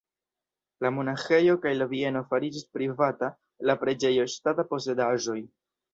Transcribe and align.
La 0.85 0.89
monaĥejo 0.99 1.57
kaj 1.65 1.73
la 1.81 1.87
bieno 1.91 2.23
fariĝis 2.33 2.65
privata, 2.79 3.29
la 3.71 3.77
preĝejo 3.85 4.29
ŝtata 4.37 4.71
posedaĵoj. 4.73 5.37